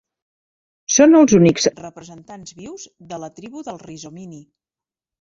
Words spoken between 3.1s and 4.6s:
de la tribu dels Rhizomyini.